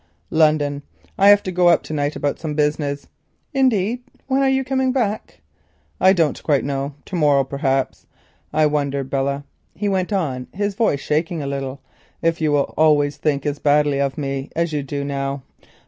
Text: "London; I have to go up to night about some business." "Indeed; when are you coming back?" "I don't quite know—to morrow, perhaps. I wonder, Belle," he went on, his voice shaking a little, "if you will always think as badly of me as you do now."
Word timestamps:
"London; 0.31 0.81
I 1.15 1.29
have 1.29 1.43
to 1.43 1.51
go 1.51 1.67
up 1.69 1.83
to 1.83 1.93
night 1.93 2.15
about 2.15 2.39
some 2.39 2.55
business." 2.55 3.05
"Indeed; 3.53 4.01
when 4.25 4.41
are 4.41 4.49
you 4.49 4.63
coming 4.63 4.91
back?" 4.91 5.41
"I 5.99 6.11
don't 6.11 6.41
quite 6.41 6.63
know—to 6.65 7.15
morrow, 7.15 7.43
perhaps. 7.43 8.07
I 8.51 8.65
wonder, 8.65 9.03
Belle," 9.03 9.43
he 9.75 9.87
went 9.87 10.11
on, 10.11 10.47
his 10.53 10.73
voice 10.73 11.01
shaking 11.01 11.43
a 11.43 11.45
little, 11.45 11.81
"if 12.23 12.41
you 12.41 12.51
will 12.51 12.73
always 12.79 13.17
think 13.17 13.45
as 13.45 13.59
badly 13.59 14.01
of 14.01 14.17
me 14.17 14.49
as 14.55 14.73
you 14.73 14.81
do 14.81 15.03
now." 15.03 15.43